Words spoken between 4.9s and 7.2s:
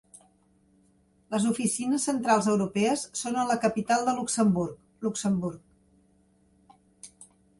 Luxemburg.